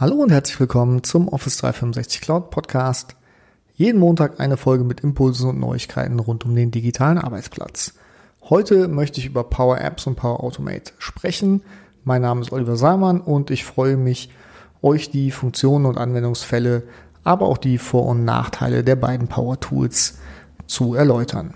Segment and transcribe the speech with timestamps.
[0.00, 3.16] Hallo und herzlich willkommen zum Office 365 Cloud Podcast.
[3.74, 7.94] Jeden Montag eine Folge mit Impulsen und Neuigkeiten rund um den digitalen Arbeitsplatz.
[8.42, 11.62] Heute möchte ich über Power Apps und Power Automate sprechen.
[12.04, 14.30] Mein Name ist Oliver Salmann und ich freue mich,
[14.82, 16.84] euch die Funktionen und Anwendungsfälle,
[17.24, 20.20] aber auch die Vor- und Nachteile der beiden Power Tools
[20.68, 21.54] zu erläutern.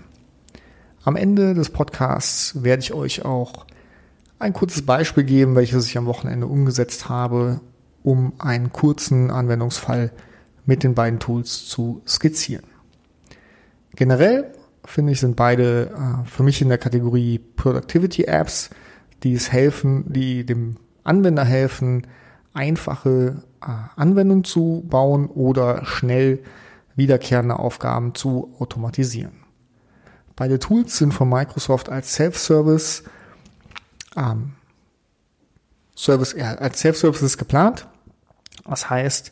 [1.05, 3.65] Am Ende des Podcasts werde ich euch auch
[4.37, 7.61] ein kurzes Beispiel geben, welches ich am Wochenende umgesetzt habe
[8.03, 10.11] um einen kurzen Anwendungsfall
[10.65, 12.65] mit den beiden Tools zu skizzieren.
[13.95, 14.53] Generell
[14.85, 18.69] finde ich, sind beide äh, für mich in der Kategorie Productivity Apps,
[19.23, 22.07] die es helfen, die dem Anwender helfen,
[22.53, 26.39] einfache äh, Anwendungen zu bauen oder schnell
[26.95, 29.43] wiederkehrende Aufgaben zu automatisieren.
[30.35, 33.03] Beide Tools sind von Microsoft als Self-Service
[34.15, 34.53] ähm,
[35.95, 37.87] Service, ja, als Self-Services geplant
[38.65, 39.31] das heißt,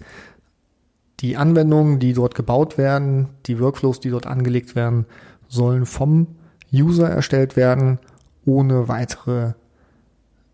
[1.19, 5.05] die Anwendungen, die dort gebaut werden, die Workflows, die dort angelegt werden,
[5.47, 6.27] sollen vom
[6.73, 7.99] User erstellt werden,
[8.45, 9.53] ohne weitere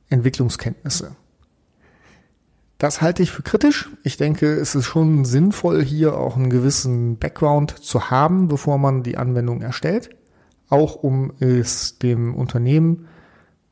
[0.10, 1.16] Entwicklungskenntnisse.
[2.78, 3.90] Das halte ich für kritisch.
[4.04, 9.04] Ich denke, es ist schon sinnvoll, hier auch einen gewissen Background zu haben, bevor man
[9.04, 10.10] die Anwendung erstellt.
[10.70, 13.08] Auch um es dem Unternehmen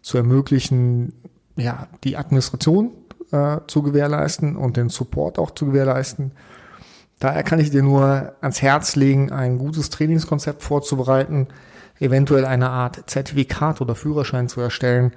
[0.02, 1.14] zu ermöglichen,
[1.56, 2.92] ja, die Administration
[3.36, 6.32] äh, zu gewährleisten und den Support auch zu gewährleisten.
[7.20, 11.48] Daher kann ich dir nur ans Herz legen, ein gutes Trainingskonzept vorzubereiten,
[12.00, 15.12] eventuell eine Art Zertifikat oder Führerschein zu erstellen,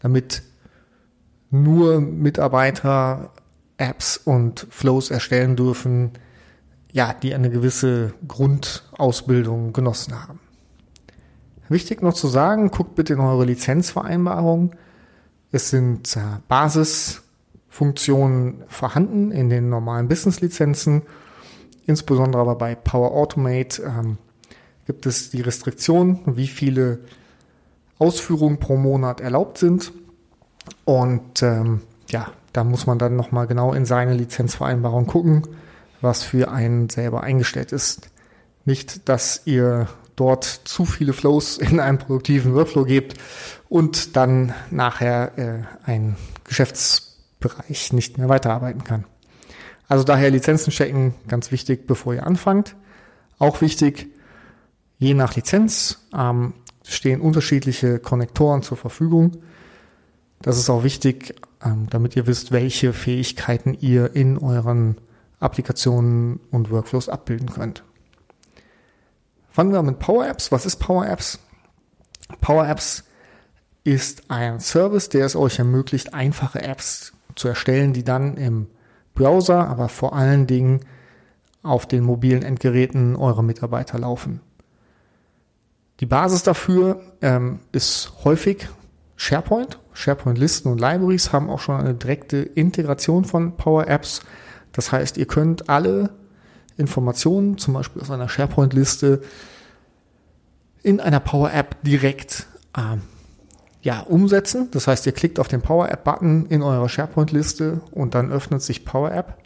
[0.00, 0.42] damit
[1.50, 3.30] nur Mitarbeiter
[3.78, 6.12] Apps und Flows erstellen dürfen,
[6.92, 10.40] ja, die eine gewisse Grundausbildung genossen haben.
[11.68, 14.74] Wichtig noch zu sagen, guckt bitte in eure Lizenzvereinbarung.
[15.50, 17.22] Es sind äh, Basis
[17.76, 21.02] Funktionen vorhanden in den normalen Business-Lizenzen.
[21.84, 24.16] Insbesondere aber bei Power Automate ähm,
[24.86, 27.00] gibt es die Restriktion, wie viele
[27.98, 29.92] Ausführungen pro Monat erlaubt sind.
[30.86, 35.46] Und ähm, ja, da muss man dann nochmal genau in seine Lizenzvereinbarung gucken,
[36.00, 38.08] was für einen selber eingestellt ist.
[38.64, 43.20] Nicht, dass ihr dort zu viele Flows in einem produktiven Workflow gebt
[43.68, 47.05] und dann nachher äh, ein Geschäfts
[47.48, 49.04] Bereich nicht mehr weiterarbeiten kann.
[49.88, 52.74] Also daher Lizenzen checken, ganz wichtig, bevor ihr anfangt.
[53.38, 54.08] Auch wichtig,
[54.98, 59.42] je nach Lizenz ähm, stehen unterschiedliche Konnektoren zur Verfügung.
[60.42, 61.34] Das ist auch wichtig,
[61.64, 64.96] ähm, damit ihr wisst, welche Fähigkeiten ihr in euren
[65.38, 67.84] Applikationen und Workflows abbilden könnt.
[69.50, 70.50] Fangen wir mit Power Apps.
[70.50, 71.38] Was ist Power Apps?
[72.40, 73.04] Power Apps
[73.84, 78.66] ist ein Service, der es euch ermöglicht, einfache Apps zu erstellen, die dann im
[79.14, 80.80] Browser, aber vor allen Dingen
[81.62, 84.40] auf den mobilen Endgeräten eurer Mitarbeiter laufen.
[86.00, 88.68] Die Basis dafür ähm, ist häufig
[89.16, 89.78] SharePoint.
[89.94, 94.20] SharePoint-Listen und Libraries haben auch schon eine direkte Integration von Power Apps.
[94.72, 96.10] Das heißt, ihr könnt alle
[96.76, 99.22] Informationen, zum Beispiel aus einer SharePoint-Liste,
[100.82, 102.46] in einer Power App direkt
[102.76, 103.00] ähm,
[103.86, 104.68] ja, umsetzen.
[104.72, 108.60] Das heißt, ihr klickt auf den Power App Button in eurer SharePoint-Liste und dann öffnet
[108.60, 109.38] sich Power App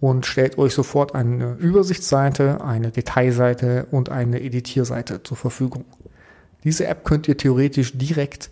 [0.00, 5.84] und stellt euch sofort eine Übersichtsseite, eine Detailseite und eine Editierseite zur Verfügung.
[6.64, 8.50] Diese App könnt ihr theoretisch direkt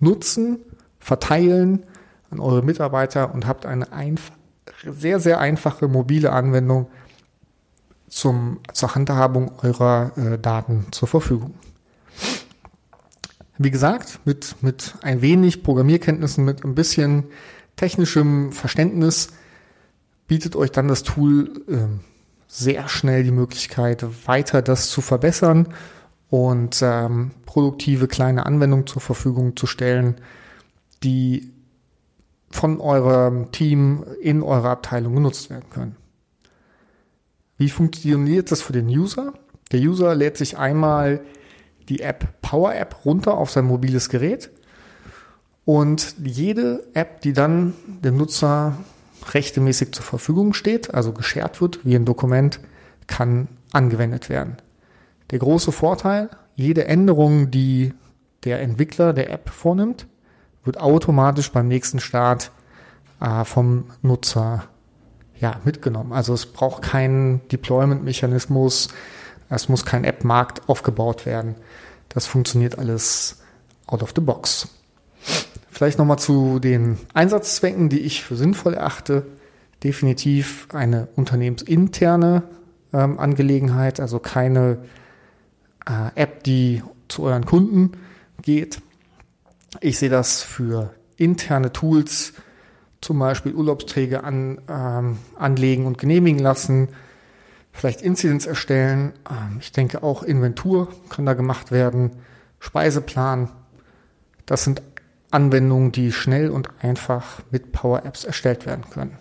[0.00, 0.60] nutzen,
[1.00, 1.84] verteilen
[2.30, 3.92] an eure Mitarbeiter und habt eine
[4.86, 6.86] sehr, sehr einfache mobile Anwendung
[8.08, 11.52] zum, zur Handhabung eurer äh, Daten zur Verfügung.
[13.58, 17.24] Wie gesagt, mit, mit ein wenig Programmierkenntnissen, mit ein bisschen
[17.76, 19.28] technischem Verständnis
[20.26, 21.86] bietet euch dann das Tool äh,
[22.48, 25.68] sehr schnell die Möglichkeit, weiter das zu verbessern
[26.28, 30.16] und ähm, produktive kleine Anwendungen zur Verfügung zu stellen,
[31.02, 31.52] die
[32.50, 35.96] von eurem Team in eurer Abteilung genutzt werden können.
[37.58, 39.32] Wie funktioniert das für den User?
[39.72, 41.20] Der User lädt sich einmal
[41.88, 44.50] die App Power App runter auf sein mobiles Gerät
[45.64, 48.76] und jede App, die dann dem Nutzer
[49.32, 52.60] rechtmäßig zur Verfügung steht, also geshared wird wie ein Dokument,
[53.06, 54.56] kann angewendet werden.
[55.30, 57.92] Der große Vorteil, jede Änderung, die
[58.44, 60.06] der Entwickler der App vornimmt,
[60.64, 62.52] wird automatisch beim nächsten Start
[63.20, 64.64] äh, vom Nutzer
[65.40, 66.12] ja, mitgenommen.
[66.12, 68.88] Also es braucht keinen Deployment-Mechanismus,
[69.48, 71.54] es muss kein App-Markt aufgebaut werden.
[72.08, 73.42] Das funktioniert alles
[73.86, 74.68] out of the box.
[75.70, 79.26] Vielleicht nochmal zu den Einsatzzwecken, die ich für sinnvoll erachte.
[79.84, 82.44] definitiv eine unternehmensinterne
[82.94, 84.78] ähm, Angelegenheit, also keine
[85.86, 87.92] äh, App, die zu euren Kunden
[88.40, 88.80] geht.
[89.80, 92.32] Ich sehe das für interne Tools,
[93.00, 96.88] zum Beispiel Urlaubsträger an, ähm, anlegen und genehmigen lassen,
[97.76, 99.12] vielleicht Incidents erstellen.
[99.30, 102.12] Ähm, ich denke auch Inventur kann da gemacht werden,
[102.58, 103.50] Speiseplan.
[104.46, 104.82] Das sind
[105.30, 109.18] Anwendungen, die schnell und einfach mit Power Apps erstellt werden können.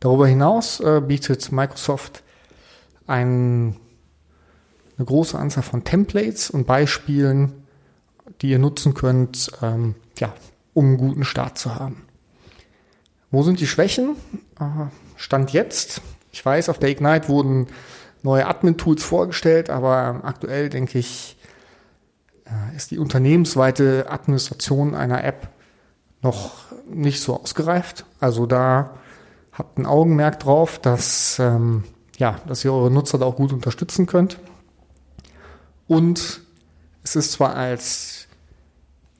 [0.00, 2.22] Darüber hinaus äh, bietet Microsoft
[3.06, 3.76] ein,
[4.96, 7.64] eine große Anzahl von Templates und Beispielen,
[8.40, 10.32] die ihr nutzen könnt, ähm, ja,
[10.72, 12.04] um einen guten Start zu haben.
[13.30, 14.16] Wo sind die Schwächen?
[14.60, 14.86] Äh,
[15.16, 16.00] Stand jetzt.
[16.30, 17.68] Ich weiß, auf der Ignite wurden
[18.22, 21.36] neue Admin-Tools vorgestellt, aber aktuell denke ich,
[22.44, 25.48] äh, ist die unternehmensweite Administration einer App
[26.22, 26.52] noch
[26.88, 28.04] nicht so ausgereift.
[28.20, 28.94] Also da
[29.52, 31.84] habt ein Augenmerk drauf, dass, ähm,
[32.16, 34.38] ja, dass ihr eure Nutzer da auch gut unterstützen könnt.
[35.86, 36.42] Und
[37.02, 38.26] es ist zwar als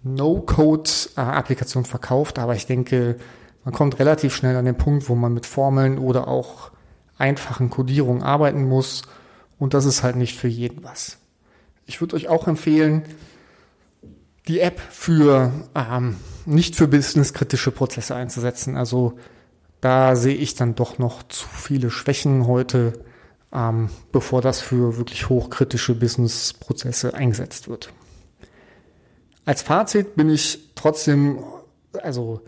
[0.02, 3.16] No-Code-Applikation verkauft, aber ich denke,
[3.64, 6.70] man kommt relativ schnell an den Punkt, wo man mit Formeln oder auch
[7.18, 9.02] einfachen Codierungen arbeiten muss.
[9.58, 11.18] Und das ist halt nicht für jeden was.
[11.86, 13.02] Ich würde euch auch empfehlen,
[14.46, 16.16] die App für ähm,
[16.46, 18.76] nicht für businesskritische Prozesse einzusetzen.
[18.76, 19.18] Also
[19.80, 23.04] da sehe ich dann doch noch zu viele Schwächen heute,
[23.52, 27.92] ähm, bevor das für wirklich hochkritische Businessprozesse eingesetzt wird.
[29.44, 31.42] Als Fazit bin ich trotzdem
[32.02, 32.42] also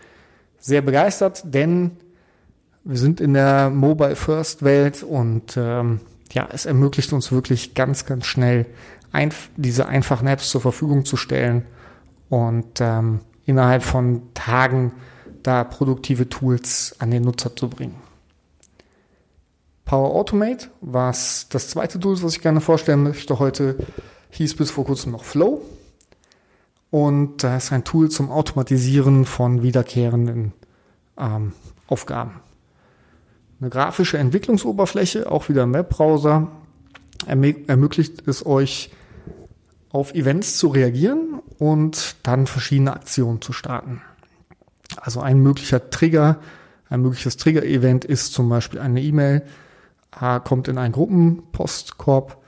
[0.58, 1.96] sehr begeistert, denn
[2.84, 6.00] wir sind in der Mobile First Welt und ähm,
[6.32, 8.66] ja, es ermöglicht uns wirklich ganz, ganz schnell
[9.12, 11.66] einf diese einfachen Apps zur Verfügung zu stellen
[12.28, 14.92] und ähm, innerhalb von Tagen
[15.42, 17.96] da produktive Tools an den Nutzer zu bringen.
[19.84, 23.76] Power Automate, was das zweite Tool, was ich gerne vorstellen möchte heute,
[24.30, 25.62] hieß bis vor kurzem noch Flow.
[26.90, 30.52] Und das ist ein Tool zum Automatisieren von wiederkehrenden
[31.18, 31.52] ähm,
[31.88, 32.40] Aufgaben.
[33.60, 36.50] Eine grafische Entwicklungsoberfläche, auch wieder im Webbrowser,
[37.26, 38.90] ermöglicht es euch,
[39.90, 44.00] auf Events zu reagieren und dann verschiedene Aktionen zu starten.
[44.96, 46.38] Also ein möglicher Trigger,
[46.88, 49.42] ein mögliches Trigger-Event ist zum Beispiel eine E-Mail,
[50.44, 52.38] kommt in einen Gruppenpostkorb.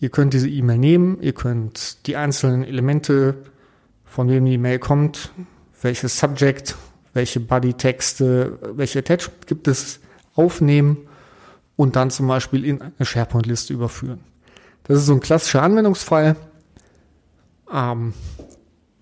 [0.00, 3.36] Ihr könnt diese E-Mail nehmen, ihr könnt die einzelnen Elemente,
[4.04, 5.32] von wem die E-Mail kommt,
[5.80, 6.76] welches Subject,
[7.14, 10.00] welche Body-Texte, welche Attachment gibt es,
[10.38, 11.08] aufnehmen
[11.76, 14.20] und dann zum Beispiel in eine SharePoint-Liste überführen.
[14.84, 16.36] Das ist so ein klassischer Anwendungsfall,
[17.72, 18.14] ähm,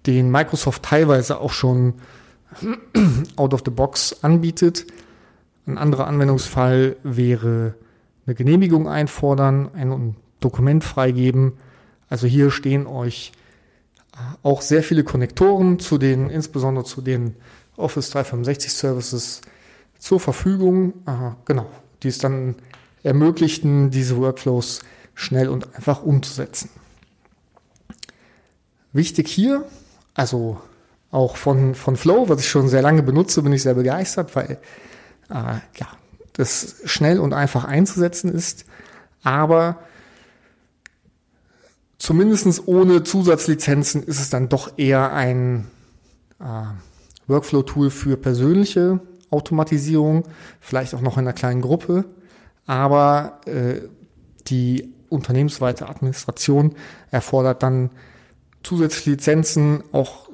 [0.07, 1.95] den Microsoft teilweise auch schon
[3.37, 4.87] out of the box anbietet.
[5.67, 7.75] Ein anderer Anwendungsfall wäre
[8.27, 11.55] eine Genehmigung einfordern, ein Dokument freigeben.
[12.09, 13.33] Also hier stehen euch
[14.13, 17.37] äh, auch sehr viele Konnektoren zu den, insbesondere zu den
[17.77, 19.41] Office 365 Services
[19.99, 20.95] zur Verfügung.
[21.07, 21.71] Äh, genau,
[22.03, 22.57] die es dann
[23.03, 24.81] ermöglichten, diese Workflows
[25.15, 26.71] schnell und einfach umzusetzen.
[28.93, 29.65] Wichtig hier,
[30.15, 30.61] also
[31.11, 34.59] auch von, von Flow, was ich schon sehr lange benutze, bin ich sehr begeistert, weil
[35.31, 35.35] äh,
[35.77, 35.89] ja,
[36.35, 38.65] das schnell und einfach einzusetzen ist,
[39.23, 39.79] aber
[41.99, 45.67] zumindest ohne Zusatzlizenzen ist es dann doch eher ein
[46.41, 46.45] äh,
[47.27, 50.25] Workflow-Tool für persönliche Automatisierung,
[50.61, 52.05] vielleicht auch noch in einer kleinen Gruppe,
[52.67, 53.81] aber äh,
[54.49, 56.75] die unternehmensweite Administration
[57.11, 57.91] erfordert dann
[58.63, 60.29] zusätzliche Lizenzen, auch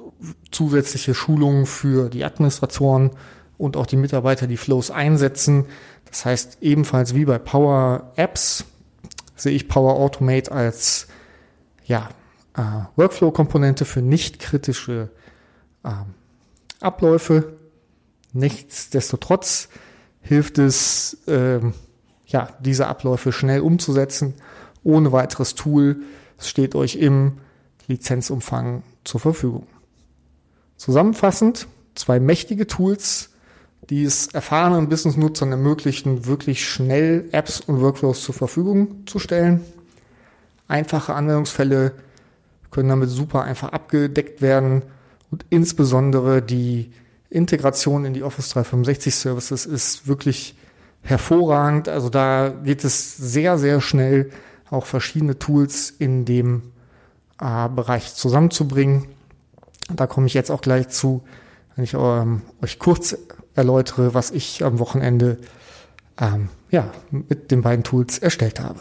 [0.50, 3.10] zusätzliche Schulungen für die Administratoren
[3.58, 5.66] und auch die Mitarbeiter, die Flows einsetzen.
[6.06, 8.64] Das heißt, ebenfalls wie bei Power Apps
[9.36, 11.08] sehe ich Power Automate als
[11.84, 12.08] ja,
[12.56, 12.62] äh,
[12.96, 15.10] Workflow-Komponente für nicht kritische
[15.84, 15.90] äh,
[16.80, 17.54] Abläufe.
[18.32, 19.68] Nichtsdestotrotz
[20.20, 21.60] hilft es, äh,
[22.26, 24.34] ja, diese Abläufe schnell umzusetzen,
[24.82, 26.02] ohne weiteres Tool.
[26.38, 27.38] Es steht euch im
[27.88, 29.66] Lizenzumfang zur Verfügung.
[30.76, 33.30] Zusammenfassend zwei mächtige Tools,
[33.90, 39.60] die es erfahrenen Business-Nutzern ermöglichen, wirklich schnell Apps und Workflows zur Verfügung zu stellen.
[40.68, 41.92] Einfache Anwendungsfälle
[42.70, 44.82] können damit super einfach abgedeckt werden
[45.30, 46.92] und insbesondere die
[47.32, 50.56] Integration in die Office 365 Services ist wirklich
[51.02, 51.88] hervorragend.
[51.88, 54.30] Also da geht es sehr, sehr schnell,
[54.70, 56.72] auch verschiedene Tools in dem
[57.40, 59.06] äh, Bereich zusammenzubringen.
[59.92, 61.22] Da komme ich jetzt auch gleich zu,
[61.74, 63.16] wenn ich ähm, euch kurz
[63.54, 65.38] erläutere, was ich am Wochenende
[66.18, 68.80] ähm, ja, mit den beiden Tools erstellt habe.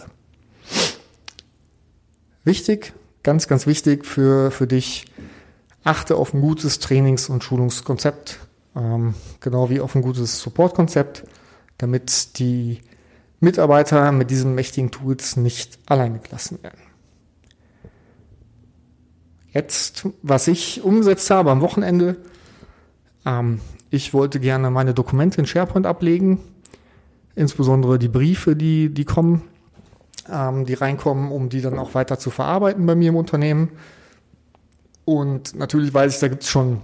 [2.43, 2.93] Wichtig,
[3.23, 5.05] ganz, ganz wichtig für, für dich,
[5.83, 8.39] achte auf ein gutes Trainings- und Schulungskonzept,
[8.75, 11.23] ähm, genau wie auf ein gutes Supportkonzept,
[11.77, 12.81] damit die
[13.39, 16.81] Mitarbeiter mit diesen mächtigen Tools nicht alleine gelassen werden.
[19.51, 22.17] Jetzt, was ich umgesetzt habe am Wochenende,
[23.25, 23.59] ähm,
[23.89, 26.39] ich wollte gerne meine Dokumente in SharePoint ablegen,
[27.35, 29.41] insbesondere die Briefe, die, die kommen,
[30.31, 33.71] ähm, die reinkommen, um die dann auch weiter zu verarbeiten bei mir im Unternehmen.
[35.05, 36.81] Und natürlich weiß ich, da gibt es schon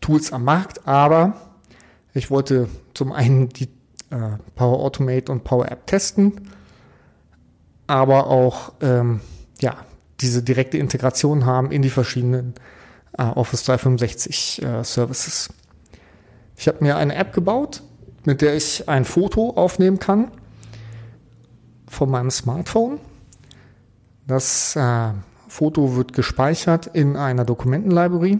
[0.00, 1.34] Tools am Markt, aber
[2.14, 3.68] ich wollte zum einen die
[4.10, 6.50] äh, Power Automate und Power App testen,
[7.86, 9.20] aber auch ähm,
[9.60, 9.76] ja,
[10.20, 12.54] diese direkte Integration haben in die verschiedenen
[13.16, 15.50] äh, Office 365 äh, Services.
[16.56, 17.82] Ich habe mir eine App gebaut,
[18.24, 20.30] mit der ich ein Foto aufnehmen kann
[21.86, 22.98] von meinem Smartphone.
[24.26, 25.12] Das äh,
[25.48, 28.38] Foto wird gespeichert in einer Dokumentenlibrary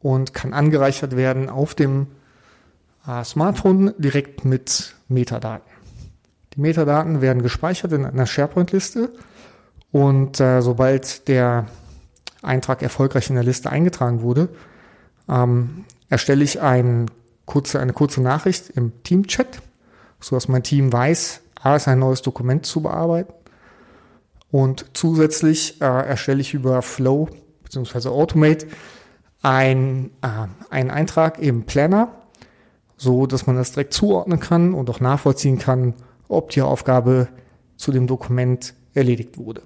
[0.00, 2.06] und kann angereichert werden auf dem
[3.06, 5.70] äh, Smartphone direkt mit Metadaten.
[6.54, 9.12] Die Metadaten werden gespeichert in einer SharePoint-Liste
[9.92, 11.66] und äh, sobald der
[12.42, 14.48] Eintrag erfolgreich in der Liste eingetragen wurde,
[15.28, 17.10] ähm, erstelle ich ein
[17.44, 19.60] kurze, eine kurze Nachricht im Team-Chat,
[20.20, 23.32] sodass mein Team weiß, A ist ein neues Dokument zu bearbeiten.
[24.50, 27.28] Und zusätzlich äh, erstelle ich über Flow
[27.64, 28.08] bzw.
[28.08, 28.66] Automate
[29.42, 32.10] ein, äh, einen Eintrag im Planner,
[32.96, 35.94] so dass man das direkt zuordnen kann und auch nachvollziehen kann,
[36.28, 37.28] ob die Aufgabe
[37.76, 39.62] zu dem Dokument erledigt wurde.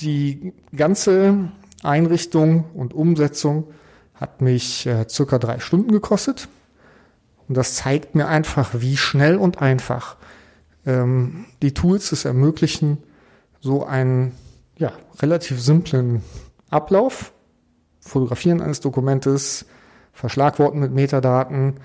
[0.00, 1.50] Die ganze
[1.82, 3.68] Einrichtung und Umsetzung
[4.14, 6.48] hat mich äh, circa drei Stunden gekostet.
[7.48, 10.16] Und das zeigt mir einfach, wie schnell und einfach
[10.86, 12.98] ähm, die Tools es ermöglichen,
[13.60, 14.32] so einen
[14.76, 16.22] ja, relativ simplen
[16.70, 17.32] Ablauf,
[18.00, 19.64] Fotografieren eines Dokumentes,
[20.12, 21.80] Verschlagworten mit Metadaten,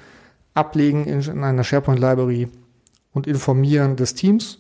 [0.54, 2.50] Ablegen in, in einer SharePoint Library
[3.14, 4.60] und Informieren des Teams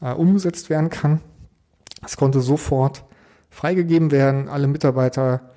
[0.00, 1.20] äh, umgesetzt werden kann.
[2.04, 3.04] Es konnte sofort
[3.50, 4.48] freigegeben werden.
[4.48, 5.52] Alle Mitarbeiter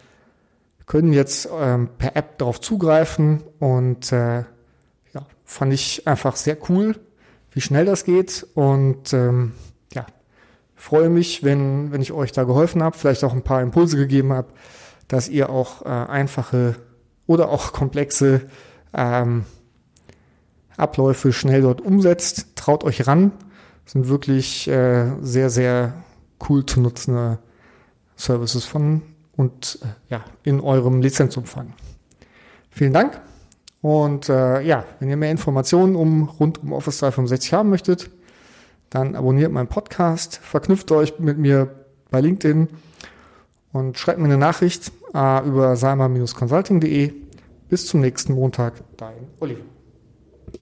[0.86, 6.96] können jetzt ähm, per App darauf zugreifen und äh, ja, fand ich einfach sehr cool,
[7.56, 9.54] wie schnell das geht und ähm,
[9.94, 10.06] ja,
[10.76, 14.34] freue mich, wenn, wenn ich euch da geholfen habe, vielleicht auch ein paar Impulse gegeben
[14.34, 14.50] habe,
[15.08, 16.76] dass ihr auch äh, einfache
[17.28, 18.42] oder auch komplexe
[18.94, 19.46] ähm,
[20.76, 22.58] Abläufe schnell dort umsetzt.
[22.58, 23.32] Traut euch ran.
[23.86, 25.94] Das sind wirklich äh, sehr, sehr
[26.50, 27.40] cool zu nutzende
[28.18, 29.02] Services von
[29.38, 31.72] und äh, ja, in eurem Lizenzumfang.
[32.70, 33.22] Vielen Dank.
[33.86, 38.10] Und äh, ja, wenn ihr mehr Informationen um rund um Office 365 haben möchtet,
[38.90, 41.70] dann abonniert meinen Podcast, verknüpft euch mit mir
[42.10, 42.68] bei LinkedIn
[43.74, 47.14] und schreibt mir eine Nachricht äh, über salma-consulting.de.
[47.70, 49.75] Bis zum nächsten Montag, dein Oliver.